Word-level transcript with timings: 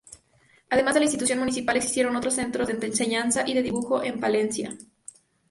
Además 0.71 0.95
de 0.95 1.01
la 1.01 1.05
institución 1.05 1.37
municipal, 1.37 1.77
existieron 1.77 2.15
otros 2.15 2.33
centros 2.33 2.67
de 2.67 2.73
enseñanza 2.87 3.43
del 3.43 3.61
dibujo 3.63 4.01
en 4.01 4.19
Palencia. 4.19 4.75